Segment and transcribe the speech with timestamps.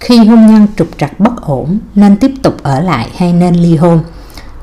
[0.00, 3.76] khi hôn nhân trục trặc bất ổn nên tiếp tục ở lại hay nên ly
[3.76, 4.00] hôn?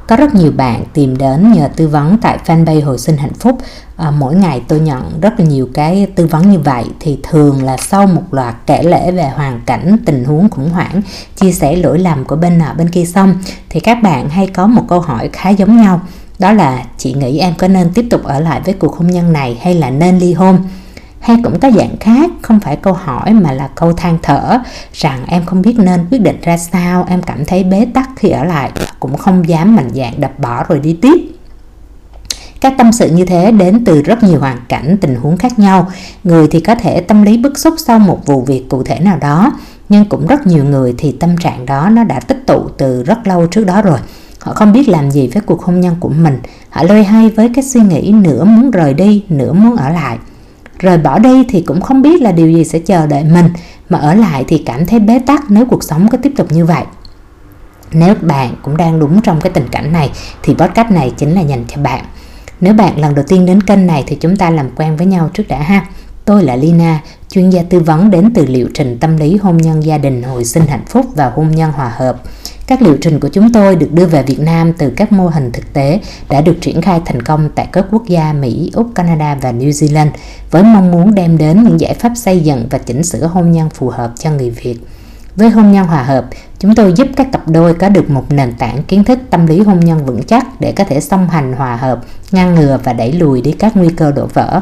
[0.07, 3.57] Có rất nhiều bạn tìm đến nhờ tư vấn tại fanpage hồi sinh hạnh phúc.
[3.97, 6.83] À, mỗi ngày tôi nhận rất là nhiều cái tư vấn như vậy.
[6.99, 11.01] Thì thường là sau một loạt kể lễ về hoàn cảnh tình huống khủng hoảng
[11.35, 13.35] chia sẻ lỗi lầm của bên nọ bên kia xong
[13.69, 16.01] thì các bạn hay có một câu hỏi khá giống nhau.
[16.39, 19.33] Đó là chị nghĩ em có nên tiếp tục ở lại với cuộc hôn nhân
[19.33, 20.57] này hay là nên ly hôn?
[21.23, 24.59] Hay cũng có dạng khác, không phải câu hỏi mà là câu than thở,
[24.93, 28.29] rằng em không biết nên quyết định ra sao, em cảm thấy bế tắc khi
[28.29, 31.17] ở lại, cũng không dám mạnh dạn đập bỏ rồi đi tiếp.
[32.61, 35.91] Các tâm sự như thế đến từ rất nhiều hoàn cảnh, tình huống khác nhau.
[36.23, 39.17] Người thì có thể tâm lý bức xúc sau một vụ việc cụ thể nào
[39.17, 39.53] đó,
[39.89, 43.27] nhưng cũng rất nhiều người thì tâm trạng đó nó đã tích tụ từ rất
[43.27, 43.99] lâu trước đó rồi.
[44.39, 46.39] Họ không biết làm gì với cuộc hôn nhân của mình.
[46.69, 50.17] Họ lơi hay với cái suy nghĩ nửa muốn rời đi, nửa muốn ở lại
[50.83, 53.49] rời bỏ đi thì cũng không biết là điều gì sẽ chờ đợi mình,
[53.89, 56.65] mà ở lại thì cảm thấy bế tắc nếu cuộc sống cứ tiếp tục như
[56.65, 56.83] vậy.
[57.91, 60.11] Nếu bạn cũng đang đúng trong cái tình cảnh này,
[60.43, 62.05] thì podcast này chính là dành cho bạn.
[62.61, 65.29] Nếu bạn lần đầu tiên đến kênh này thì chúng ta làm quen với nhau
[65.33, 65.85] trước đã ha.
[66.25, 69.83] Tôi là Lina, chuyên gia tư vấn đến từ liệu trình tâm lý hôn nhân
[69.83, 72.21] gia đình hồi sinh hạnh phúc và hôn nhân hòa hợp
[72.67, 75.51] các liệu trình của chúng tôi được đưa về Việt Nam từ các mô hình
[75.51, 79.37] thực tế đã được triển khai thành công tại các quốc gia Mỹ, Úc, Canada
[79.41, 80.09] và New Zealand
[80.51, 83.69] với mong muốn đem đến những giải pháp xây dựng và chỉnh sửa hôn nhân
[83.69, 84.79] phù hợp cho người Việt.
[85.35, 86.25] Với hôn nhân hòa hợp,
[86.59, 89.59] chúng tôi giúp các cặp đôi có được một nền tảng kiến thức tâm lý
[89.59, 93.13] hôn nhân vững chắc để có thể song hành hòa hợp, ngăn ngừa và đẩy
[93.13, 94.61] lùi đi các nguy cơ đổ vỡ.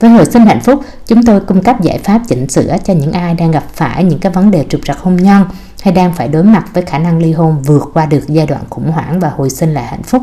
[0.00, 3.12] Với hồi sinh hạnh phúc, chúng tôi cung cấp giải pháp chỉnh sửa cho những
[3.12, 5.44] ai đang gặp phải những cái vấn đề trục trặc hôn nhân
[5.82, 8.62] hay đang phải đối mặt với khả năng ly hôn vượt qua được giai đoạn
[8.70, 10.22] khủng hoảng và hồi sinh lại hạnh phúc.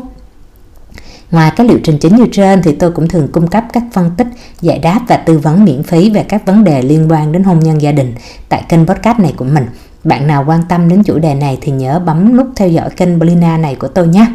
[1.30, 4.10] Ngoài các liệu trình chính như trên thì tôi cũng thường cung cấp các phân
[4.16, 4.26] tích,
[4.60, 7.60] giải đáp và tư vấn miễn phí về các vấn đề liên quan đến hôn
[7.60, 8.14] nhân gia đình
[8.48, 9.66] tại kênh podcast này của mình.
[10.04, 13.18] Bạn nào quan tâm đến chủ đề này thì nhớ bấm nút theo dõi kênh
[13.18, 14.26] Blina này của tôi nhé.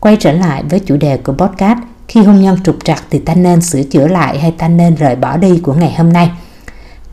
[0.00, 3.34] Quay trở lại với chủ đề của podcast, khi hôn nhân trục trặc thì ta
[3.34, 6.30] nên sửa chữa lại hay ta nên rời bỏ đi của ngày hôm nay–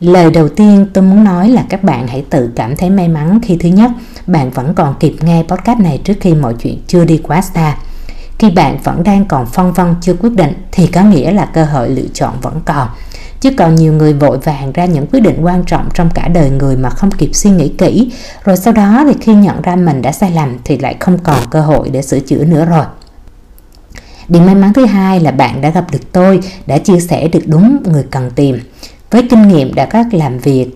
[0.00, 3.40] Lời đầu tiên tôi muốn nói là các bạn hãy tự cảm thấy may mắn
[3.42, 3.90] khi thứ nhất,
[4.26, 7.76] bạn vẫn còn kịp nghe podcast này trước khi mọi chuyện chưa đi quá xa.
[8.38, 11.64] Khi bạn vẫn đang còn phân vân chưa quyết định thì có nghĩa là cơ
[11.64, 12.88] hội lựa chọn vẫn còn.
[13.40, 16.50] Chứ còn nhiều người vội vàng ra những quyết định quan trọng trong cả đời
[16.50, 18.12] người mà không kịp suy nghĩ kỹ,
[18.44, 21.38] rồi sau đó thì khi nhận ra mình đã sai lầm thì lại không còn
[21.50, 22.84] cơ hội để sửa chữa nữa rồi.
[24.28, 27.42] Điều may mắn thứ hai là bạn đã gặp được tôi, đã chia sẻ được
[27.46, 28.60] đúng người cần tìm
[29.10, 30.70] với kinh nghiệm đã các làm việc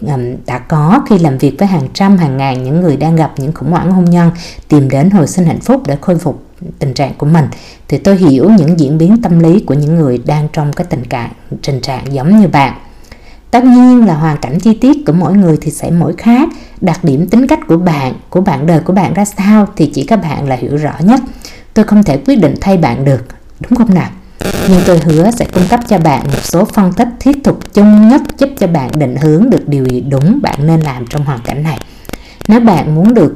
[0.47, 3.53] đã có khi làm việc với hàng trăm, hàng ngàn những người đang gặp những
[3.53, 4.31] khủng hoảng hôn nhân,
[4.69, 6.43] tìm đến hồi sinh hạnh phúc để khôi phục
[6.79, 7.45] tình trạng của mình,
[7.89, 11.05] thì tôi hiểu những diễn biến tâm lý của những người đang trong cái tình
[11.05, 12.75] trạng tình trạng giống như bạn.
[13.51, 16.49] Tất nhiên là hoàn cảnh chi tiết của mỗi người thì sẽ mỗi khác,
[16.81, 20.05] đặc điểm tính cách của bạn của bạn đời của bạn ra sao thì chỉ
[20.05, 21.21] các bạn là hiểu rõ nhất.
[21.75, 23.25] Tôi không thể quyết định thay bạn được,
[23.61, 24.11] đúng không nào?
[24.69, 28.09] Nhưng tôi hứa sẽ cung cấp cho bạn một số phân tích thiết thực chung
[28.09, 31.41] nhất giúp cho bạn định hướng được điều gì đúng bạn nên làm trong hoàn
[31.45, 31.79] cảnh này.
[32.49, 33.35] Nếu bạn muốn được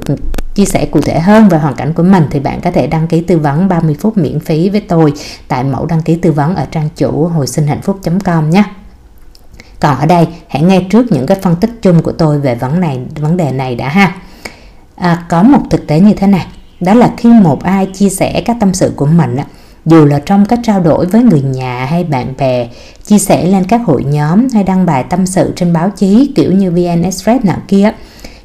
[0.55, 3.07] chia sẻ cụ thể hơn về hoàn cảnh của mình thì bạn có thể đăng
[3.07, 5.13] ký tư vấn 30 phút miễn phí với tôi
[5.47, 8.63] tại mẫu đăng ký tư vấn ở trang chủ hồi sinh hạnh phúc.com nhé.
[9.79, 12.79] Còn ở đây hãy nghe trước những cái phân tích chung của tôi về vấn
[12.79, 14.15] này vấn đề này đã ha.
[14.95, 16.47] À, có một thực tế như thế này,
[16.79, 19.45] đó là khi một ai chia sẻ các tâm sự của mình á
[19.85, 22.67] dù là trong cách trao đổi với người nhà hay bạn bè,
[23.03, 26.51] chia sẻ lên các hội nhóm hay đăng bài tâm sự trên báo chí kiểu
[26.51, 27.91] như VN Express nào kia.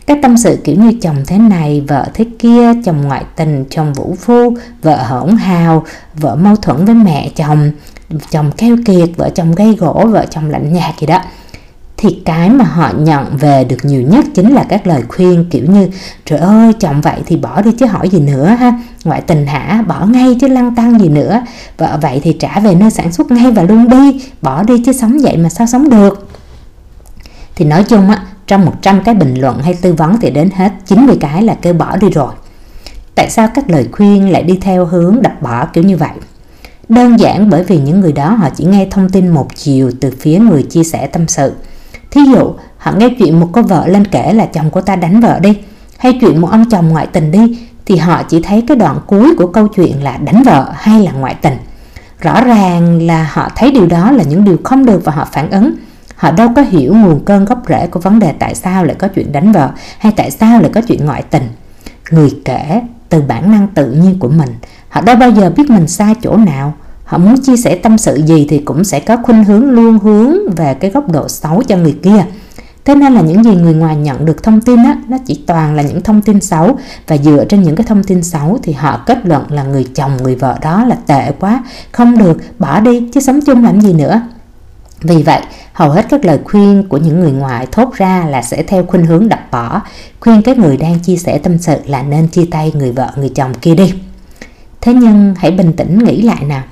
[0.06, 3.92] Các tâm sự kiểu như chồng thế này, vợ thế kia, chồng ngoại tình, chồng
[3.92, 5.84] vũ phu, vợ hỗn hào,
[6.14, 7.70] vợ mâu thuẫn với mẹ chồng,
[8.30, 11.20] chồng keo kiệt, vợ chồng gây gỗ, vợ chồng lạnh nhạt gì đó
[12.04, 15.64] thì cái mà họ nhận về được nhiều nhất chính là các lời khuyên, kiểu
[15.68, 15.88] như,
[16.24, 18.80] trời ơi, chồng vậy thì bỏ đi chứ hỏi gì nữa ha.
[19.04, 19.84] Ngoại tình hả?
[19.86, 21.42] Bỏ ngay chứ lăng tăng gì nữa.
[21.78, 24.22] Vợ vậy thì trả về nơi sản xuất ngay và luôn đi.
[24.42, 26.28] Bỏ đi chứ sống vậy mà sao sống được?
[27.56, 30.72] Thì nói chung á, trong 100 cái bình luận hay tư vấn thì đến hết
[30.86, 32.32] 90 cái là kêu bỏ đi rồi.
[33.14, 36.12] Tại sao các lời khuyên lại đi theo hướng đập bỏ kiểu như vậy?
[36.88, 40.12] Đơn giản bởi vì những người đó họ chỉ nghe thông tin một chiều từ
[40.20, 41.52] phía người chia sẻ tâm sự.
[42.14, 45.20] Thí dụ, họ nghe chuyện một cô vợ lên kể là chồng cô ta đánh
[45.20, 45.58] vợ đi,
[45.98, 49.34] hay chuyện một ông chồng ngoại tình đi, thì họ chỉ thấy cái đoạn cuối
[49.38, 51.56] của câu chuyện là đánh vợ hay là ngoại tình.
[52.20, 55.50] Rõ ràng là họ thấy điều đó là những điều không được và họ phản
[55.50, 55.74] ứng.
[56.16, 59.08] Họ đâu có hiểu nguồn cơn gốc rễ của vấn đề tại sao lại có
[59.08, 61.48] chuyện đánh vợ hay tại sao lại có chuyện ngoại tình.
[62.10, 64.50] Người kể từ bản năng tự nhiên của mình,
[64.88, 68.22] họ đâu bao giờ biết mình sai chỗ nào họ muốn chia sẻ tâm sự
[68.26, 71.76] gì thì cũng sẽ có khuynh hướng luôn hướng về cái góc độ xấu cho
[71.76, 72.24] người kia
[72.84, 75.74] thế nên là những gì người ngoài nhận được thông tin á nó chỉ toàn
[75.74, 79.02] là những thông tin xấu và dựa trên những cái thông tin xấu thì họ
[79.06, 83.08] kết luận là người chồng người vợ đó là tệ quá không được bỏ đi
[83.12, 84.22] chứ sống chung làm gì nữa
[85.04, 85.40] vì vậy,
[85.72, 89.06] hầu hết các lời khuyên của những người ngoài thốt ra là sẽ theo khuynh
[89.06, 89.80] hướng đập bỏ,
[90.20, 93.28] khuyên cái người đang chia sẻ tâm sự là nên chia tay người vợ, người
[93.28, 93.94] chồng kia đi.
[94.80, 96.62] Thế nhưng hãy bình tĩnh nghĩ lại nào.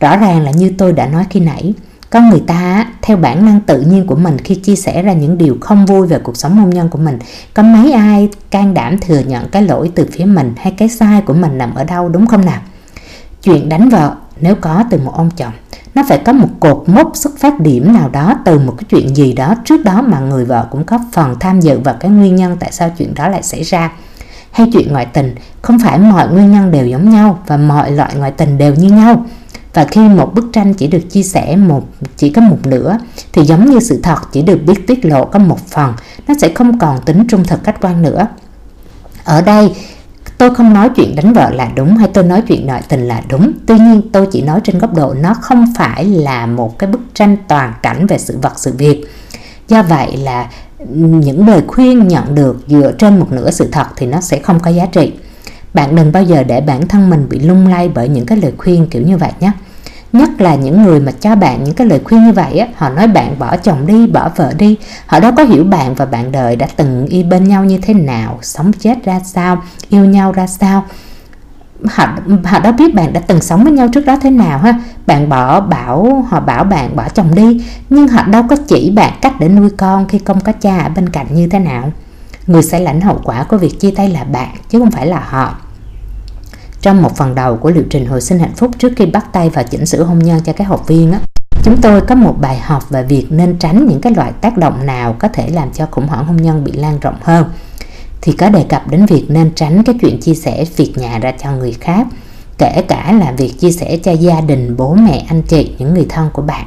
[0.00, 1.74] Rõ ràng là như tôi đã nói khi nãy,
[2.10, 5.38] con người ta theo bản năng tự nhiên của mình khi chia sẻ ra những
[5.38, 7.18] điều không vui về cuộc sống hôn nhân của mình.
[7.54, 11.20] Có mấy ai can đảm thừa nhận cái lỗi từ phía mình hay cái sai
[11.20, 12.60] của mình nằm ở đâu đúng không nào?
[13.42, 15.52] Chuyện đánh vợ nếu có từ một ông chồng
[15.96, 19.16] nó phải có một cột mốc xuất phát điểm nào đó từ một cái chuyện
[19.16, 22.36] gì đó trước đó mà người vợ cũng có phần tham dự vào cái nguyên
[22.36, 23.92] nhân tại sao chuyện đó lại xảy ra.
[24.50, 28.14] Hay chuyện ngoại tình không phải mọi nguyên nhân đều giống nhau và mọi loại
[28.14, 29.24] ngoại tình đều như nhau
[29.76, 31.82] và khi một bức tranh chỉ được chia sẻ một,
[32.16, 32.98] chỉ có một nửa,
[33.32, 35.92] thì giống như sự thật chỉ được biết tiết lộ có một phần.
[36.28, 38.26] Nó sẽ không còn tính trung thực khách quan nữa.
[39.24, 39.74] Ở đây,
[40.38, 43.22] tôi không nói chuyện đánh vợ là đúng hay tôi nói chuyện nội tình là
[43.28, 43.52] đúng.
[43.66, 47.00] Tuy nhiên, tôi chỉ nói trên góc độ nó không phải là một cái bức
[47.14, 49.04] tranh toàn cảnh về sự vật, sự việc.
[49.68, 50.50] Do vậy là
[50.88, 54.60] những lời khuyên nhận được dựa trên một nửa sự thật thì nó sẽ không
[54.60, 55.12] có giá trị.
[55.74, 58.52] Bạn đừng bao giờ để bản thân mình bị lung lay bởi những cái lời
[58.58, 59.52] khuyên kiểu như vậy nhé
[60.18, 62.88] nhất là những người mà cho bạn những cái lời khuyên như vậy á, họ
[62.88, 64.76] nói bạn bỏ chồng đi, bỏ vợ đi.
[65.06, 67.94] Họ đâu có hiểu bạn và bạn đời đã từng y bên nhau như thế
[67.94, 70.84] nào, sống chết ra sao, yêu nhau ra sao.
[71.84, 72.08] Họ
[72.44, 74.80] họ đã biết bạn đã từng sống với nhau trước đó thế nào ha.
[75.06, 79.12] Bạn bỏ bảo, họ bảo bạn bỏ chồng đi, nhưng họ đâu có chỉ bạn
[79.22, 81.92] cách để nuôi con khi không có cha ở bên cạnh như thế nào.
[82.46, 85.22] Người sẽ lãnh hậu quả của việc chia tay là bạn, chứ không phải là
[85.28, 85.54] họ
[86.86, 89.50] trong một phần đầu của liệu trình hồi sinh hạnh phúc trước khi bắt tay
[89.50, 91.20] vào chỉnh sửa hôn nhân cho các học viên á,
[91.62, 94.86] chúng tôi có một bài học về việc nên tránh những cái loại tác động
[94.86, 97.44] nào có thể làm cho khủng hoảng hôn nhân bị lan rộng hơn.
[98.20, 101.32] Thì có đề cập đến việc nên tránh cái chuyện chia sẻ việc nhà ra
[101.42, 102.06] cho người khác
[102.58, 106.06] kể cả là việc chia sẻ cho gia đình bố mẹ anh chị những người
[106.08, 106.66] thân của bạn.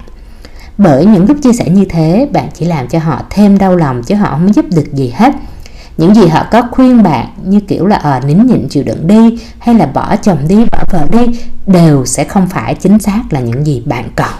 [0.77, 4.03] Bởi những lúc chia sẻ như thế bạn chỉ làm cho họ thêm đau lòng
[4.03, 5.33] chứ họ không giúp được gì hết
[5.99, 9.07] những gì họ có khuyên bạn như kiểu là ờ à, nín nhịn chịu đựng
[9.07, 13.21] đi hay là bỏ chồng đi bỏ vợ đi đều sẽ không phải chính xác
[13.29, 14.31] là những gì bạn cần.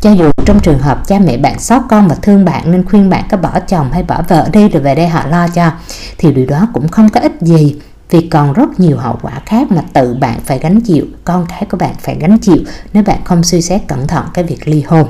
[0.00, 3.10] Cho dù trong trường hợp cha mẹ bạn sót con và thương bạn nên khuyên
[3.10, 5.70] bạn có bỏ chồng hay bỏ vợ đi rồi về đây họ lo cho
[6.18, 7.76] thì điều đó cũng không có ích gì
[8.10, 11.64] vì còn rất nhiều hậu quả khác mà tự bạn phải gánh chịu con cái
[11.70, 12.58] của bạn phải gánh chịu
[12.92, 15.06] nếu bạn không suy xét cẩn thận cái việc ly hôn.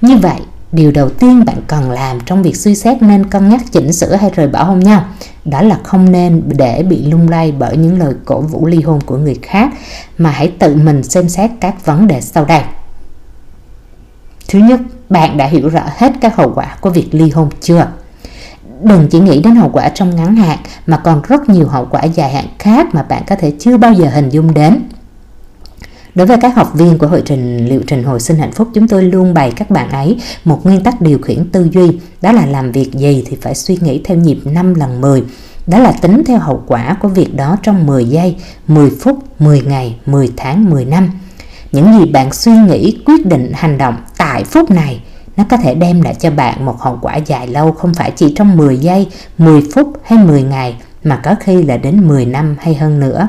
[0.00, 0.40] Như vậy
[0.72, 4.14] điều đầu tiên bạn cần làm trong việc suy xét nên cân nhắc chỉnh sửa
[4.14, 5.04] hay rời bỏ hôn nhau
[5.44, 9.00] đó là không nên để bị lung lay bởi những lời cổ vũ ly hôn
[9.00, 9.70] của người khác,
[10.18, 12.62] mà hãy tự mình xem xét các vấn đề sau đây.
[14.48, 17.86] Thứ nhất, bạn đã hiểu rõ hết các hậu quả của việc ly hôn chưa?
[18.82, 22.04] Đừng chỉ nghĩ đến hậu quả trong ngắn hạn, mà còn rất nhiều hậu quả
[22.04, 24.82] dài hạn khác mà bạn có thể chưa bao giờ hình dung đến.
[26.14, 28.88] Đối với các học viên của hội trình liệu trình hồi sinh hạnh phúc, chúng
[28.88, 32.46] tôi luôn bày các bạn ấy một nguyên tắc điều khiển tư duy, đó là
[32.46, 35.22] làm việc gì thì phải suy nghĩ theo nhịp 5 lần 10.
[35.66, 38.36] Đó là tính theo hậu quả của việc đó trong 10 giây,
[38.66, 41.10] 10 phút, 10 ngày, 10 tháng, 10 năm.
[41.72, 45.00] Những gì bạn suy nghĩ, quyết định, hành động tại phút này
[45.36, 48.32] nó có thể đem lại cho bạn một hậu quả dài lâu không phải chỉ
[48.36, 49.06] trong 10 giây,
[49.38, 53.28] 10 phút hay 10 ngày mà có khi là đến 10 năm hay hơn nữa.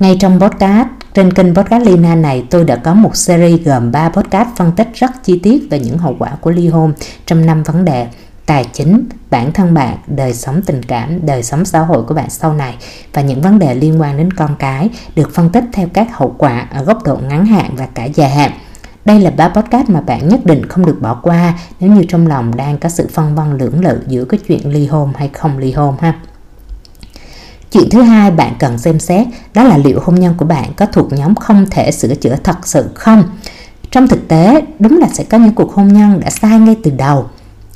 [0.00, 4.08] Ngay trong podcast trên kênh podcast Lina này tôi đã có một series gồm 3
[4.08, 6.92] podcast phân tích rất chi tiết về những hậu quả của ly hôn
[7.26, 8.06] trong năm vấn đề
[8.46, 12.30] tài chính, bản thân bạn, đời sống tình cảm, đời sống xã hội của bạn
[12.30, 12.76] sau này
[13.12, 16.34] và những vấn đề liên quan đến con cái được phân tích theo các hậu
[16.38, 18.52] quả ở góc độ ngắn hạn và cả dài hạn.
[19.04, 22.26] Đây là ba podcast mà bạn nhất định không được bỏ qua nếu như trong
[22.26, 25.58] lòng đang có sự phân vân lưỡng lự giữa cái chuyện ly hôn hay không
[25.58, 26.14] ly hôn ha.
[27.70, 30.86] Chuyện thứ hai bạn cần xem xét đó là liệu hôn nhân của bạn có
[30.86, 33.24] thuộc nhóm không thể sửa chữa thật sự không.
[33.90, 36.90] Trong thực tế, đúng là sẽ có những cuộc hôn nhân đã sai ngay từ
[36.90, 37.24] đầu.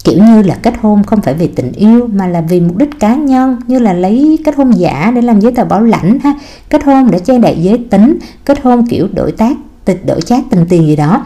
[0.05, 3.01] Kiểu như là kết hôn không phải vì tình yêu mà là vì mục đích
[3.01, 6.35] cá nhân như là lấy kết hôn giả để làm giấy tờ bảo lãnh ha,
[6.71, 10.41] kết hôn để che đậy giới tính, kết hôn kiểu đổi tác, tịch đổi chát
[10.51, 11.25] tình tiền gì đó.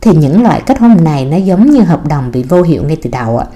[0.00, 2.96] Thì những loại kết hôn này nó giống như hợp đồng bị vô hiệu ngay
[3.02, 3.46] từ đầu ạ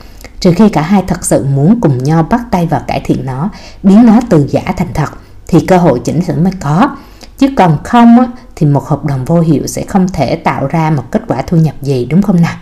[0.43, 3.51] trừ khi cả hai thật sự muốn cùng nhau bắt tay vào cải thiện nó
[3.83, 5.09] biến nó từ giả thành thật
[5.49, 6.97] thì cơ hội chỉnh sửa mới có.
[7.39, 10.91] Chứ còn không á, thì một hợp đồng vô hiệu sẽ không thể tạo ra
[10.91, 12.57] một kết quả thu nhập gì đúng không nào?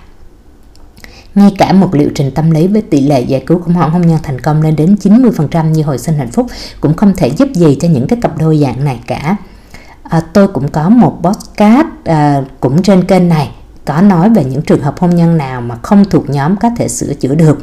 [1.34, 4.02] Ngay cả một liệu trình tâm lý với tỷ lệ giải cứu khủng hoảng hôn
[4.02, 6.46] nhân thành công lên đến 90% như hồi sinh hạnh phúc
[6.80, 9.36] cũng không thể giúp gì cho những cái cặp đôi dạng này cả.
[10.02, 13.50] À, tôi cũng có một podcast à, cũng trên kênh này
[13.84, 16.88] có nói về những trường hợp hôn nhân nào mà không thuộc nhóm có thể
[16.88, 17.58] sửa chữa được.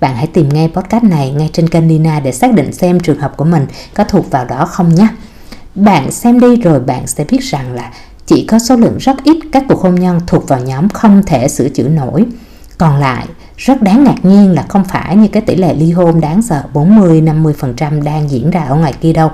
[0.00, 3.18] Bạn hãy tìm ngay podcast này ngay trên kênh Nina để xác định xem trường
[3.18, 5.08] hợp của mình có thuộc vào đó không nhé.
[5.74, 7.90] Bạn xem đi rồi bạn sẽ biết rằng là
[8.26, 11.48] chỉ có số lượng rất ít các cuộc hôn nhân thuộc vào nhóm không thể
[11.48, 12.26] sửa chữa nổi.
[12.78, 13.26] Còn lại,
[13.56, 16.62] rất đáng ngạc nhiên là không phải như cái tỷ lệ ly hôn đáng sợ
[16.74, 19.30] 40-50% đang diễn ra ở ngoài kia đâu,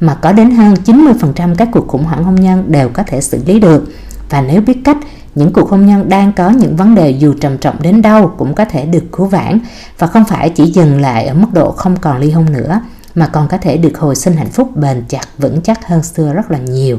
[0.00, 3.42] mà có đến hơn 90% các cuộc khủng hoảng hôn nhân đều có thể xử
[3.46, 3.84] lý được.
[4.30, 4.96] Và nếu biết cách,
[5.34, 8.54] những cuộc hôn nhân đang có những vấn đề dù trầm trọng đến đâu cũng
[8.54, 9.58] có thể được cứu vãn
[9.98, 12.80] và không phải chỉ dừng lại ở mức độ không còn ly hôn nữa,
[13.14, 16.32] mà còn có thể được hồi sinh hạnh phúc bền chặt, vững chắc hơn xưa
[16.32, 16.98] rất là nhiều.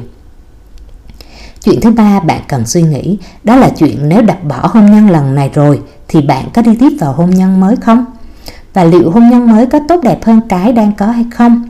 [1.62, 5.10] Chuyện thứ ba bạn cần suy nghĩ, đó là chuyện nếu đặt bỏ hôn nhân
[5.10, 8.04] lần này rồi thì bạn có đi tiếp vào hôn nhân mới không?
[8.74, 11.69] Và liệu hôn nhân mới có tốt đẹp hơn cái đang có hay không?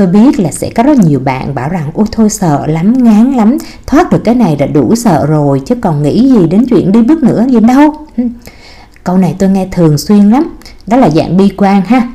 [0.00, 3.32] Tôi biết là sẽ có rất nhiều bạn bảo rằng ôi thôi sợ lắm, ngán
[3.32, 6.92] lắm, thoát được cái này đã đủ sợ rồi chứ còn nghĩ gì đến chuyện
[6.92, 7.94] đi bước nữa gì đâu.
[8.16, 8.24] Ừ.
[9.04, 12.12] Câu này tôi nghe thường xuyên lắm, đó là dạng bi quan ha.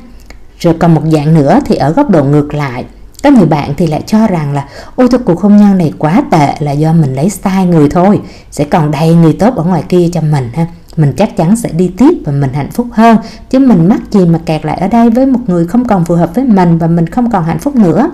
[0.58, 2.84] Rồi còn một dạng nữa thì ở góc độ ngược lại,
[3.22, 6.22] có người bạn thì lại cho rằng là ôi thôi cuộc hôn nhân này quá
[6.30, 9.82] tệ là do mình lấy sai người thôi, sẽ còn đầy người tốt ở ngoài
[9.88, 10.66] kia cho mình ha
[10.96, 13.16] mình chắc chắn sẽ đi tiếp và mình hạnh phúc hơn.
[13.50, 16.14] Chứ mình mắc gì mà kẹt lại ở đây với một người không còn phù
[16.14, 18.10] hợp với mình và mình không còn hạnh phúc nữa.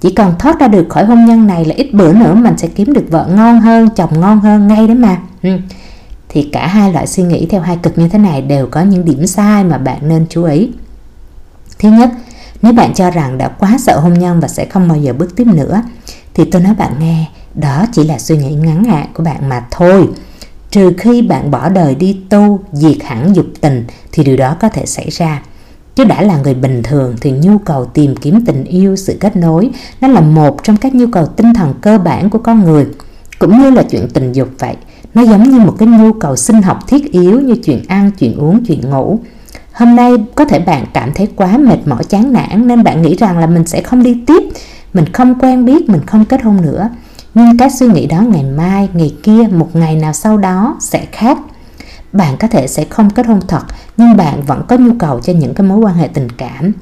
[0.00, 2.68] Chỉ cần thoát ra được khỏi hôn nhân này là ít bữa nữa mình sẽ
[2.68, 5.18] kiếm được vợ ngon hơn, chồng ngon hơn ngay đấy mà.
[5.42, 5.50] Ừ.
[6.28, 9.04] thì cả hai loại suy nghĩ theo hai cực như thế này đều có những
[9.04, 10.70] điểm sai mà bạn nên chú ý.
[11.78, 12.10] Thứ nhất,
[12.62, 15.36] nếu bạn cho rằng đã quá sợ hôn nhân và sẽ không bao giờ bước
[15.36, 15.82] tiếp nữa,
[16.34, 19.64] thì tôi nói bạn nghe, đó chỉ là suy nghĩ ngắn hạn của bạn mà
[19.70, 20.08] thôi
[20.72, 24.68] trừ khi bạn bỏ đời đi tu, diệt hẳn dục tình thì điều đó có
[24.68, 25.42] thể xảy ra.
[25.94, 29.36] Chứ đã là người bình thường thì nhu cầu tìm kiếm tình yêu, sự kết
[29.36, 32.86] nối nó là một trong các nhu cầu tinh thần cơ bản của con người.
[33.38, 34.76] Cũng như là chuyện tình dục vậy,
[35.14, 38.36] nó giống như một cái nhu cầu sinh học thiết yếu như chuyện ăn, chuyện
[38.36, 39.18] uống, chuyện ngủ.
[39.72, 43.16] Hôm nay có thể bạn cảm thấy quá mệt mỏi chán nản nên bạn nghĩ
[43.16, 44.42] rằng là mình sẽ không đi tiếp,
[44.94, 46.90] mình không quen biết, mình không kết hôn nữa
[47.34, 51.06] nhưng cái suy nghĩ đó ngày mai, ngày kia, một ngày nào sau đó sẽ
[51.12, 51.38] khác.
[52.12, 53.62] Bạn có thể sẽ không kết hôn thật,
[53.96, 56.72] nhưng bạn vẫn có nhu cầu cho những cái mối quan hệ tình cảm.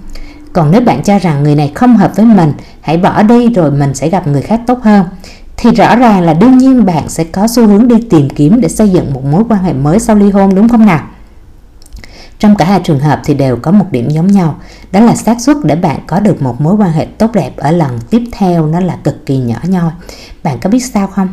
[0.52, 3.70] Còn nếu bạn cho rằng người này không hợp với mình, hãy bỏ đi rồi
[3.70, 5.04] mình sẽ gặp người khác tốt hơn.
[5.56, 8.68] Thì rõ ràng là đương nhiên bạn sẽ có xu hướng đi tìm kiếm để
[8.68, 11.00] xây dựng một mối quan hệ mới sau ly hôn, đúng không nào?
[12.40, 14.56] Trong cả hai trường hợp thì đều có một điểm giống nhau,
[14.92, 17.70] đó là xác suất để bạn có được một mối quan hệ tốt đẹp ở
[17.70, 19.90] lần tiếp theo nó là cực kỳ nhỏ nhoi.
[20.42, 21.28] Bạn có biết sao không?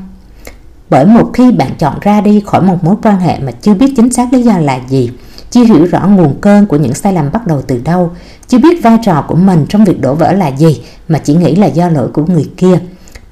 [0.90, 3.94] Bởi một khi bạn chọn ra đi khỏi một mối quan hệ mà chưa biết
[3.96, 5.12] chính xác lý do là gì,
[5.52, 8.12] chưa hiểu rõ nguồn cơn của những sai lầm bắt đầu từ đâu,
[8.48, 11.56] chưa biết vai trò của mình trong việc đổ vỡ là gì mà chỉ nghĩ
[11.56, 12.80] là do lỗi của người kia,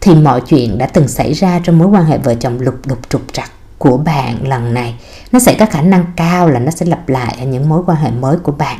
[0.02, 3.00] thì mọi chuyện đã từng xảy ra trong mối quan hệ vợ chồng lục đục
[3.10, 4.96] trục trặc của bạn lần này
[5.32, 7.98] nó sẽ có khả năng cao là nó sẽ lặp lại ở những mối quan
[7.98, 8.78] hệ mới của bạn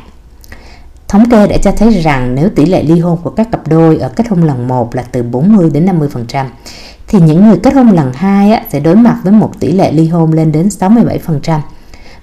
[1.08, 3.98] Thống kê đã cho thấy rằng nếu tỷ lệ ly hôn của các cặp đôi
[3.98, 6.46] ở kết hôn lần 1 là từ 40 đến 50%,
[7.08, 10.08] thì những người kết hôn lần 2 sẽ đối mặt với một tỷ lệ ly
[10.08, 11.60] hôn lên đến 67%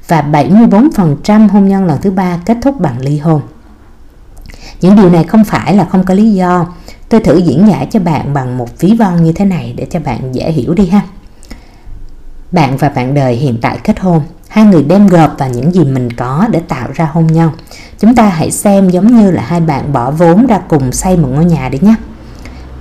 [0.08, 3.42] và 74% hôn nhân lần thứ ba kết thúc bằng ly hôn.
[4.82, 6.66] Những điều này không phải là không có lý do.
[7.10, 10.00] Tôi thử diễn giải cho bạn bằng một ví von như thế này để cho
[10.00, 11.02] bạn dễ hiểu đi ha.
[12.54, 15.84] Bạn và bạn đời hiện tại kết hôn, hai người đem gộp vào những gì
[15.84, 17.52] mình có để tạo ra hôn nhân.
[18.00, 21.28] Chúng ta hãy xem giống như là hai bạn bỏ vốn ra cùng xây một
[21.34, 21.96] ngôi nhà đi nhé.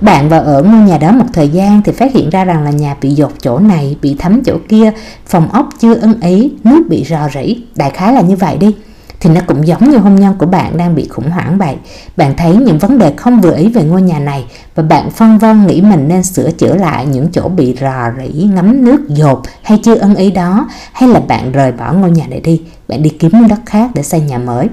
[0.01, 2.71] Bạn vào ở ngôi nhà đó một thời gian thì phát hiện ra rằng là
[2.71, 4.91] nhà bị dột chỗ này, bị thấm chỗ kia,
[5.25, 8.75] phòng ốc chưa ưng ý, nước bị rò rỉ, đại khái là như vậy đi
[9.23, 11.75] thì nó cũng giống như hôn nhân của bạn đang bị khủng hoảng vậy.
[12.17, 15.37] Bạn thấy những vấn đề không vừa ý về ngôi nhà này và bạn phân
[15.37, 19.41] vân nghĩ mình nên sửa chữa lại những chỗ bị rò rỉ, ngấm nước dột
[19.63, 23.03] hay chưa ưng ý đó hay là bạn rời bỏ ngôi nhà này đi, bạn
[23.03, 24.67] đi kiếm đất khác để xây nhà mới.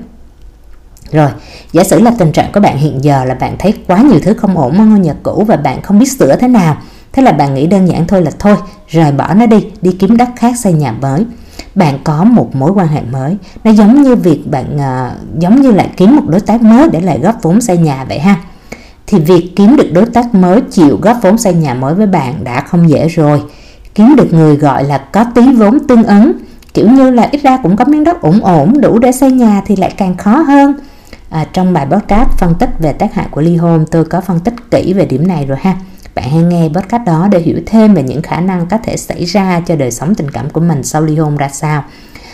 [1.12, 1.30] Rồi,
[1.72, 4.34] giả sử là tình trạng của bạn hiện giờ là bạn thấy quá nhiều thứ
[4.34, 6.76] không ổn ở ngôi nhà cũ và bạn không biết sửa thế nào.
[7.12, 8.56] Thế là bạn nghĩ đơn giản thôi là thôi,
[8.88, 11.26] rời bỏ nó đi, đi kiếm đất khác xây nhà mới
[11.74, 13.36] bạn có một mối quan hệ mới.
[13.64, 17.00] Nó giống như việc bạn uh, giống như lại kiếm một đối tác mới để
[17.00, 18.36] lại góp vốn xây nhà vậy ha.
[19.06, 22.44] Thì việc kiếm được đối tác mới chịu góp vốn xây nhà mới với bạn
[22.44, 23.42] đã không dễ rồi.
[23.94, 26.32] Kiếm được người gọi là có tí vốn tương ứng
[26.74, 29.62] kiểu như là ít ra cũng có miếng đất ổn ổn đủ để xây nhà
[29.66, 30.74] thì lại càng khó hơn.
[31.30, 34.40] À, trong bài podcast phân tích về tác hại của ly hôn tôi có phân
[34.40, 35.76] tích kỹ về điểm này rồi ha
[36.14, 39.24] bạn hãy nghe podcast đó để hiểu thêm về những khả năng có thể xảy
[39.24, 41.84] ra cho đời sống tình cảm của mình sau ly hôn ra sao.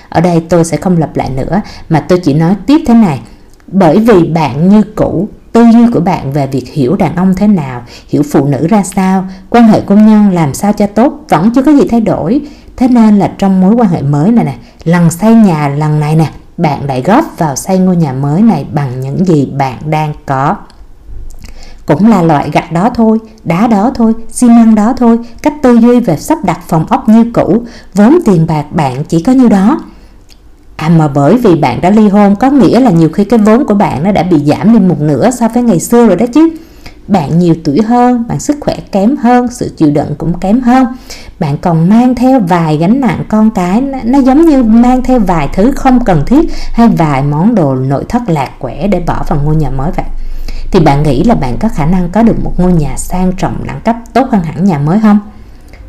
[0.09, 3.21] Ở đây tôi sẽ không lặp lại nữa mà tôi chỉ nói tiếp thế này.
[3.67, 7.47] Bởi vì bạn như cũ, tư duy của bạn về việc hiểu đàn ông thế
[7.47, 11.51] nào, hiểu phụ nữ ra sao, quan hệ công nhân làm sao cho tốt vẫn
[11.55, 12.43] chưa có gì thay đổi
[12.77, 14.55] Thế nên là trong mối quan hệ mới này nè,
[14.85, 18.67] lần xây nhà lần này nè, bạn lại góp vào xây ngôi nhà mới này
[18.73, 20.57] bằng những gì bạn đang có.
[21.87, 25.75] Cũng là loại gạch đó thôi, đá đó thôi, xi măng đó thôi, cách tư
[25.75, 27.63] duy về sắp đặt phòng ốc như cũ,
[27.95, 29.81] vốn tiền bạc bạn chỉ có như đó.
[30.77, 33.67] À mà bởi vì bạn đã ly hôn có nghĩa là nhiều khi cái vốn
[33.67, 36.27] của bạn nó đã bị giảm đi một nửa so với ngày xưa rồi đó
[36.35, 36.49] chứ
[37.09, 40.87] bạn nhiều tuổi hơn, bạn sức khỏe kém hơn, sự chịu đựng cũng kém hơn.
[41.39, 45.49] Bạn còn mang theo vài gánh nặng con cái, nó giống như mang theo vài
[45.53, 49.41] thứ không cần thiết hay vài món đồ nội thất lạc quẻ để bỏ vào
[49.45, 50.07] ngôi nhà mới vậy.
[50.71, 53.67] Thì bạn nghĩ là bạn có khả năng có được một ngôi nhà sang trọng
[53.67, 55.19] đẳng cấp tốt hơn hẳn nhà mới không?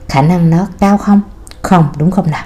[0.08, 1.22] Khả năng nó cao không?
[1.62, 2.44] Không, đúng không nào?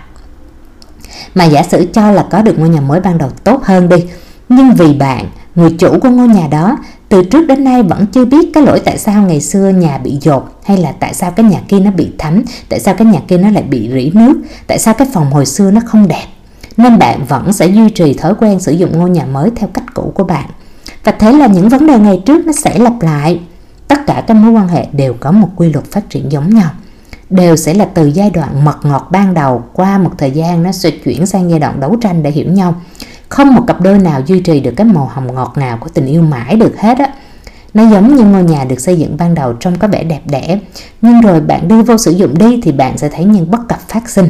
[1.36, 4.06] Mà giả sử cho là có được ngôi nhà mới ban đầu tốt hơn đi,
[4.50, 6.78] nhưng vì bạn người chủ của ngôi nhà đó
[7.10, 10.18] từ trước đến nay vẫn chưa biết cái lỗi tại sao ngày xưa nhà bị
[10.22, 13.20] dột hay là tại sao cái nhà kia nó bị thấm, tại sao cái nhà
[13.28, 16.26] kia nó lại bị rỉ nước, tại sao cái phòng hồi xưa nó không đẹp.
[16.78, 19.84] Nên bạn vẫn sẽ duy trì thói quen sử dụng ngôi nhà mới theo cách
[19.94, 20.50] cũ của bạn.
[21.04, 23.40] Và thế là những vấn đề ngày trước nó sẽ lặp lại.
[23.88, 26.70] Tất cả các mối quan hệ đều có một quy luật phát triển giống nhau.
[27.30, 30.72] Đều sẽ là từ giai đoạn mật ngọt ban đầu qua một thời gian nó
[30.72, 32.76] sẽ chuyển sang giai đoạn đấu tranh để hiểu nhau.
[33.30, 36.06] Không một cặp đôi nào duy trì được cái màu hồng ngọt ngào của tình
[36.06, 37.08] yêu mãi được hết á.
[37.74, 40.60] Nó giống như ngôi nhà được xây dựng ban đầu trông có vẻ đẹp đẽ.
[41.02, 43.80] Nhưng rồi bạn đi vô sử dụng đi thì bạn sẽ thấy những bất cập
[43.90, 44.30] phát sinh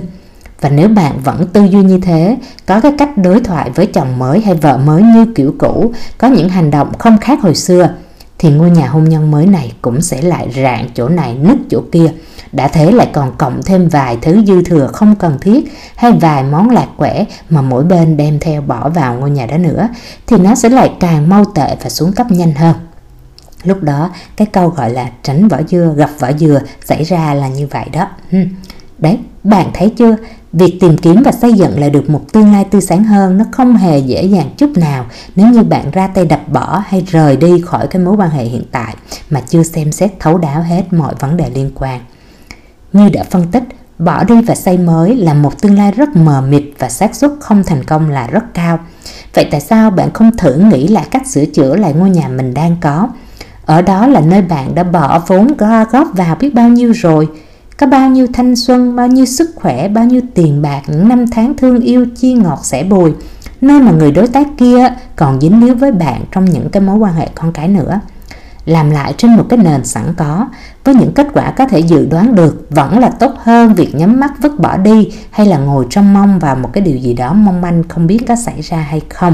[0.62, 4.20] và nếu bạn vẫn tư duy như thế, có cái cách đối thoại với chồng
[4.20, 7.89] mới hay vợ mới như kiểu cũ, có những hành động không khác hồi xưa,
[8.38, 11.82] thì ngôi nhà hôn nhân mới này cũng sẽ lại rạn chỗ này, nứt chỗ
[11.91, 12.12] kia.
[12.51, 16.44] Đã thế lại còn cộng thêm vài thứ dư thừa không cần thiết hay vài
[16.44, 19.88] món lạc quẻ mà mỗi bên đem theo bỏ vào ngôi nhà đó nữa,
[20.27, 22.75] thì nó sẽ lại càng mau tệ và xuống cấp nhanh hơn.
[23.63, 27.48] Lúc đó, cái câu gọi là tránh vỏ dưa gặp vỏ dừa xảy ra là
[27.48, 28.08] như vậy đó
[29.01, 30.15] đấy bạn thấy chưa
[30.53, 33.46] việc tìm kiếm và xây dựng lại được một tương lai tươi sáng hơn nó
[33.51, 35.05] không hề dễ dàng chút nào
[35.36, 38.43] nếu như bạn ra tay đập bỏ hay rời đi khỏi cái mối quan hệ
[38.43, 38.96] hiện tại
[39.29, 42.02] mà chưa xem xét thấu đáo hết mọi vấn đề liên quan
[42.93, 43.63] như đã phân tích,
[43.99, 47.32] bỏ đi và xây mới là một tương lai rất mờ mịt và xác suất
[47.39, 48.80] không thành công là rất cao.
[49.34, 52.54] Vậy tại sao bạn không thử nghĩ lại cách sửa chữa lại ngôi nhà mình
[52.54, 53.10] đang có?
[53.65, 55.47] Ở đó là nơi bạn đã bỏ vốn
[55.91, 57.28] góp vào biết bao nhiêu rồi.
[57.82, 61.28] Có bao nhiêu thanh xuân, bao nhiêu sức khỏe, bao nhiêu tiền bạc, những năm
[61.28, 63.12] tháng thương yêu chi ngọt sẻ bùi.
[63.62, 66.98] Nơi mà người đối tác kia còn dính líu với bạn trong những cái mối
[66.98, 68.00] quan hệ con cái nữa
[68.65, 70.48] làm lại trên một cái nền sẵn có
[70.84, 74.20] với những kết quả có thể dự đoán được vẫn là tốt hơn việc nhắm
[74.20, 77.34] mắt vứt bỏ đi hay là ngồi trong mong vào một cái điều gì đó
[77.34, 79.34] mong manh không biết có xảy ra hay không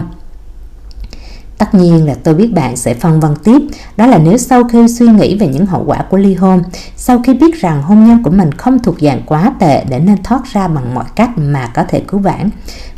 [1.57, 3.61] Tất nhiên là tôi biết bạn sẽ phân vân tiếp,
[3.97, 6.63] đó là nếu sau khi suy nghĩ về những hậu quả của ly hôn,
[6.95, 10.23] sau khi biết rằng hôn nhân của mình không thuộc dạng quá tệ để nên
[10.23, 12.49] thoát ra bằng mọi cách mà có thể cứu vãn,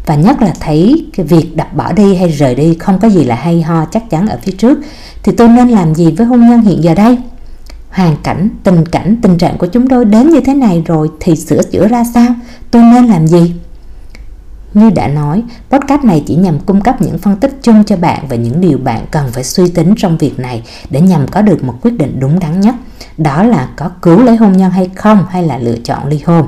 [0.05, 3.23] và nhất là thấy cái việc đập bỏ đi hay rời đi không có gì
[3.23, 4.79] là hay ho chắc chắn ở phía trước,
[5.23, 7.17] thì tôi nên làm gì với hôn nhân hiện giờ đây?
[7.89, 11.35] Hoàn cảnh, tình cảnh, tình trạng của chúng tôi đến như thế này rồi thì
[11.35, 12.27] sửa chữa ra sao?
[12.71, 13.53] Tôi nên làm gì?
[14.73, 18.27] Như đã nói, podcast này chỉ nhằm cung cấp những phân tích chung cho bạn
[18.27, 21.63] về những điều bạn cần phải suy tính trong việc này để nhằm có được
[21.63, 22.75] một quyết định đúng đắn nhất.
[23.17, 26.47] Đó là có cứu lấy hôn nhân hay không hay là lựa chọn ly hôn.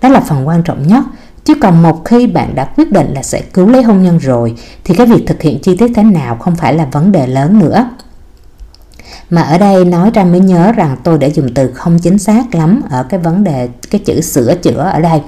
[0.00, 1.04] Đó là phần quan trọng nhất.
[1.44, 4.54] Chứ còn một khi bạn đã quyết định là sẽ cứu lấy hôn nhân rồi
[4.84, 7.58] thì cái việc thực hiện chi tiết thế nào không phải là vấn đề lớn
[7.58, 7.88] nữa.
[9.30, 12.54] Mà ở đây nói ra mới nhớ rằng tôi đã dùng từ không chính xác
[12.54, 15.20] lắm ở cái vấn đề cái chữ sửa chữa ở đây.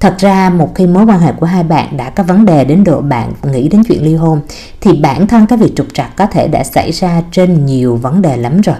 [0.00, 2.84] Thật ra một khi mối quan hệ của hai bạn đã có vấn đề đến
[2.84, 4.40] độ bạn nghĩ đến chuyện ly hôn
[4.80, 8.22] thì bản thân cái việc trục trặc có thể đã xảy ra trên nhiều vấn
[8.22, 8.76] đề lắm rồi.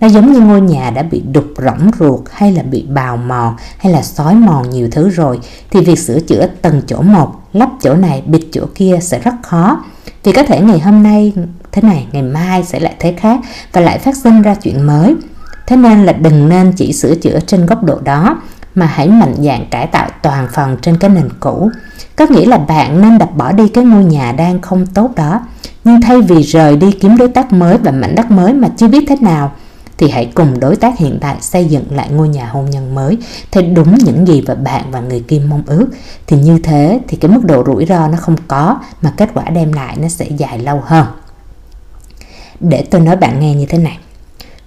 [0.00, 3.56] Nó giống như ngôi nhà đã bị đục rỗng ruột hay là bị bào mòn
[3.78, 5.38] hay là xói mòn nhiều thứ rồi
[5.70, 9.34] thì việc sửa chữa từng chỗ một, lắp chỗ này, bịt chỗ kia sẽ rất
[9.42, 9.84] khó.
[10.24, 11.32] Vì có thể ngày hôm nay
[11.72, 13.40] thế này, ngày mai sẽ lại thế khác
[13.72, 15.14] và lại phát sinh ra chuyện mới.
[15.66, 18.40] Thế nên là đừng nên chỉ sửa chữa trên góc độ đó
[18.74, 21.70] mà hãy mạnh dạn cải tạo toàn phần trên cái nền cũ.
[22.16, 25.40] Có nghĩa là bạn nên đập bỏ đi cái ngôi nhà đang không tốt đó.
[25.84, 28.88] Nhưng thay vì rời đi kiếm đối tác mới và mảnh đất mới mà chưa
[28.88, 29.52] biết thế nào,
[29.98, 33.18] thì hãy cùng đối tác hiện tại xây dựng lại ngôi nhà hôn nhân mới
[33.50, 35.86] theo đúng những gì và bạn và người kia mong ước.
[36.26, 39.44] Thì như thế thì cái mức độ rủi ro nó không có mà kết quả
[39.44, 41.06] đem lại nó sẽ dài lâu hơn.
[42.60, 43.98] Để tôi nói bạn nghe như thế này.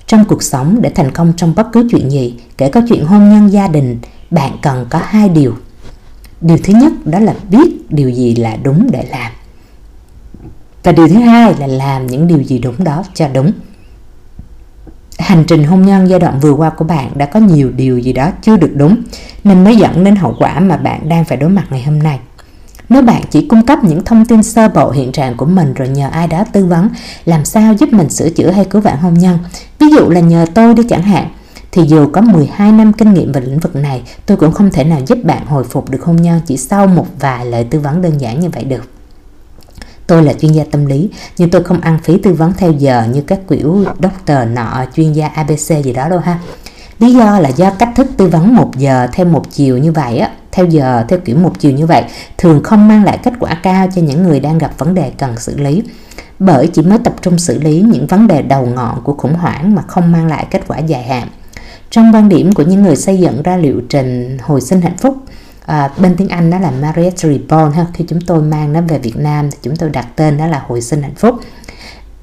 [0.08, 3.30] Trong cuộc sống để thành công trong bất cứ chuyện gì, kể cả chuyện hôn
[3.30, 4.00] nhân gia đình,
[4.32, 5.54] bạn cần có hai điều.
[6.42, 9.32] Điều thứ nhất đó là biết điều gì là đúng để làm.
[10.84, 13.52] Và điều thứ hai là làm những điều gì đúng đó cho đúng.
[15.20, 18.14] hành trình hôn nhân giai đoạn vừa qua của bạn đã có nhiều điều gì
[18.14, 19.04] đó chưa được đúng
[19.44, 22.20] nên mới dẫn đến hậu quả mà bạn đang phải đối mặt ngày hôm nay.
[22.90, 25.88] Nếu bạn chỉ cung cấp những thông tin sơ bộ hiện trạng của mình rồi
[25.88, 26.90] nhờ ai đó tư vấn
[27.26, 29.38] làm sao giúp mình sửa chữa hay cứu vãn hôn nhân,
[29.80, 31.30] ví dụ là nhờ tôi đi chẳng hạn,
[31.72, 34.84] thì dù có 12 năm kinh nghiệm về lĩnh vực này, tôi cũng không thể
[34.84, 38.02] nào giúp bạn hồi phục được hôn nhân chỉ sau một vài lời tư vấn
[38.02, 38.90] đơn giản như vậy được.
[40.08, 43.06] Tôi là chuyên gia tâm lý, nhưng tôi không ăn phí tư vấn theo giờ
[43.14, 46.40] như các kiểu doctor nọ, chuyên gia ABC gì đó đâu ha.
[47.00, 50.18] Lý do là do cách thức tư vấn một giờ theo một chiều như vậy
[50.18, 52.04] á, theo giờ theo kiểu một chiều như vậy
[52.38, 55.38] thường không mang lại kết quả cao cho những người đang gặp vấn đề cần
[55.38, 55.84] xử lý
[56.40, 59.76] bởi chỉ mới tập trung xử lý những vấn đề đầu ngọn của khủng hoảng
[59.76, 61.28] mà không mang lại kết quả dài hạn.
[61.90, 65.18] Trong quan điểm của những người xây dựng ra liệu trình hồi sinh hạnh phúc,
[65.66, 67.86] à, bên tiếng Anh đó là Marriage Reborn ha.
[67.94, 70.64] Khi chúng tôi mang nó về Việt Nam thì chúng tôi đặt tên đó là
[70.68, 71.36] hồi sinh hạnh phúc.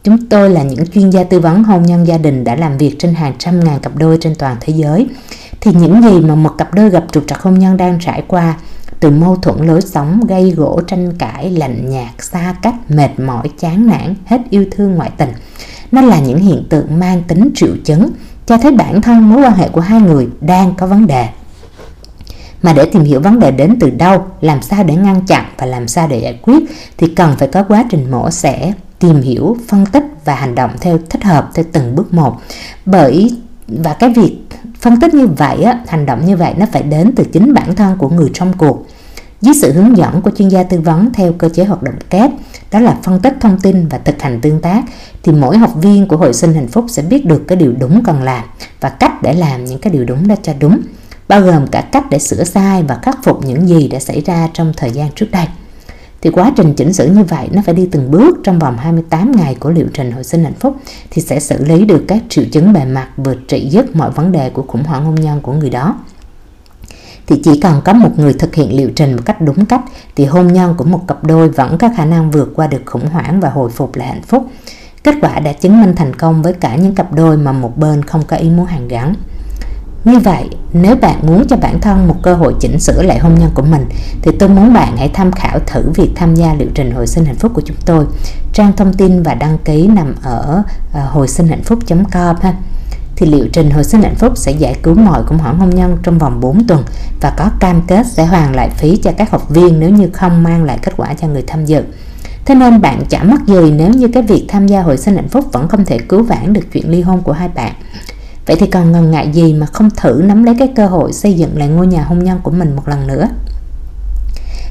[0.05, 2.97] Chúng tôi là những chuyên gia tư vấn hôn nhân gia đình đã làm việc
[2.99, 5.07] trên hàng trăm ngàn cặp đôi trên toàn thế giới.
[5.65, 8.57] Thì những gì mà một cặp đôi gặp trục trặc hôn nhân đang trải qua
[9.01, 13.51] từ mâu thuẫn lối sống, gây gỗ, tranh cãi, lạnh nhạt, xa cách, mệt mỏi,
[13.59, 15.29] chán nản, hết yêu thương ngoại tình.
[15.93, 18.11] Nó là những hiện tượng mang tính triệu chứng
[18.47, 21.29] cho thấy bản thân mối quan hệ của hai người đang có vấn đề.
[22.63, 25.67] Mà để tìm hiểu vấn đề đến từ đâu, làm sao để ngăn chặn và
[25.67, 26.59] làm sao để giải quyết
[26.99, 30.71] thì cần phải có quá trình mổ xẻ, tìm hiểu, phân tích và hành động
[30.81, 32.41] theo thích hợp theo từng bước một.
[32.87, 33.37] Bởi
[33.69, 34.39] và cái việc
[34.83, 37.75] phân tích như vậy á, hành động như vậy nó phải đến từ chính bản
[37.75, 38.87] thân của người trong cuộc.
[39.41, 42.31] Dưới sự hướng dẫn của chuyên gia tư vấn theo cơ chế hoạt động kép
[42.71, 44.83] đó là phân tích thông tin và thực hành tương tác
[45.23, 48.03] thì mỗi học viên của hội sinh hạnh phúc sẽ biết được cái điều đúng
[48.05, 48.45] cần làm
[48.81, 50.81] và cách để làm những cái điều đúng đó cho đúng
[51.29, 54.49] bao gồm cả cách để sửa sai và khắc phục những gì đã xảy ra
[54.53, 55.47] trong thời gian trước đây
[56.23, 59.33] thì quá trình chỉnh sửa như vậy, nó phải đi từng bước trong vòng 28
[59.33, 60.77] ngày của liệu trình hồi sinh hạnh phúc
[61.11, 64.33] thì sẽ xử lý được các triệu chứng bề mặt vượt trị dứt mọi vấn
[64.33, 65.95] đề của khủng hoảng hôn nhân của người đó
[67.27, 69.81] thì chỉ cần có một người thực hiện liệu trình một cách đúng cách
[70.17, 73.09] thì hôn nhân của một cặp đôi vẫn có khả năng vượt qua được khủng
[73.09, 74.47] hoảng và hồi phục lại hạnh phúc.
[75.05, 78.05] Kết quả đã chứng minh thành công với cả những cặp đôi mà một bên
[78.05, 79.15] không có ý muốn hàn gắn.
[80.05, 83.35] Như vậy, nếu bạn muốn cho bản thân một cơ hội chỉnh sửa lại hôn
[83.35, 83.87] nhân của mình
[84.23, 87.25] thì tôi muốn bạn hãy tham khảo thử việc tham gia liệu trình hồi sinh
[87.25, 88.07] hạnh phúc của chúng tôi.
[88.53, 90.63] Trang thông tin và đăng ký nằm ở
[90.93, 92.55] ờ, hồi sinh hạnh phúc.com ha
[93.17, 95.97] thì liệu trình hồi sinh hạnh phúc sẽ giải cứu mọi khủng hoảng hôn nhân
[96.03, 96.85] trong vòng 4 tuần
[97.21, 100.43] và có cam kết sẽ hoàn lại phí cho các học viên nếu như không
[100.43, 101.83] mang lại kết quả cho người tham dự.
[102.45, 105.29] Thế nên bạn chả mất gì nếu như cái việc tham gia hồi sinh hạnh
[105.29, 107.73] phúc vẫn không thể cứu vãn được chuyện ly hôn của hai bạn.
[108.47, 111.35] Vậy thì còn ngần ngại gì mà không thử nắm lấy cái cơ hội xây
[111.35, 113.29] dựng lại ngôi nhà hôn nhân của mình một lần nữa.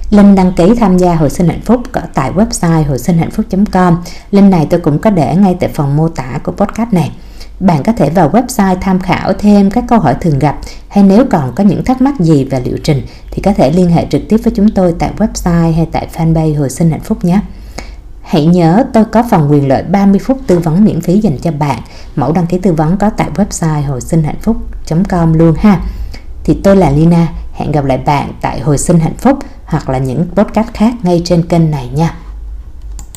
[0.09, 1.81] linh đăng ký tham gia hồi sinh hạnh phúc
[2.13, 3.97] tại website hồi sinh hạnh phúc.com.
[4.31, 7.11] Link này tôi cũng có để ngay tại phần mô tả của podcast này.
[7.59, 10.57] Bạn có thể vào website tham khảo thêm các câu hỏi thường gặp,
[10.87, 13.89] hay nếu còn có những thắc mắc gì về liệu trình thì có thể liên
[13.89, 17.25] hệ trực tiếp với chúng tôi tại website hay tại fanpage Hồi sinh hạnh phúc
[17.25, 17.39] nhé.
[18.21, 21.51] Hãy nhớ tôi có phần quyền lợi 30 phút tư vấn miễn phí dành cho
[21.51, 21.79] bạn.
[22.15, 25.81] Mẫu đăng ký tư vấn có tại website hồi sinh hạnh phúc.com luôn ha.
[26.43, 29.97] Thì tôi là Lina, hẹn gặp lại bạn tại Hồi sinh hạnh phúc hoặc là
[29.97, 32.15] những podcast khác ngay trên kênh này nha.